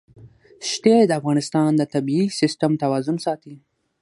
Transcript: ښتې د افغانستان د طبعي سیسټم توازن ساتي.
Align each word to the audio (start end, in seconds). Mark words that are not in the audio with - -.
ښتې 0.69 0.97
د 1.05 1.11
افغانستان 1.19 1.69
د 1.77 1.81
طبعي 1.93 2.23
سیسټم 2.39 2.71
توازن 2.83 3.17
ساتي. 3.25 3.55